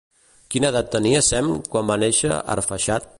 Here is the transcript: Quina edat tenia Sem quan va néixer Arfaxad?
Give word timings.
Quina 0.53 0.71
edat 0.73 0.89
tenia 0.95 1.21
Sem 1.27 1.53
quan 1.75 1.93
va 1.93 1.99
néixer 2.05 2.33
Arfaxad? 2.57 3.09